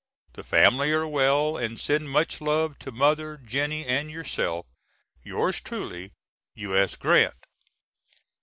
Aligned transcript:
The 0.33 0.41
family 0.43 0.91
are 0.93 1.05
well 1.07 1.57
and 1.57 1.79
send 1.79 2.09
much 2.09 2.41
love 2.41 2.79
to 2.79 2.91
Mother, 2.91 3.37
Jennie 3.37 3.85
and 3.85 4.09
yourself. 4.09 4.65
Yours 5.23 5.61
truly, 5.61 6.13
U.S. 6.55 6.95
GRANT. 6.95 7.35